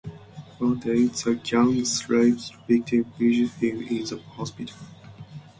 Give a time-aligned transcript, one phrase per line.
[0.57, 4.75] One day, the gang's rape victim visits him in the hospital.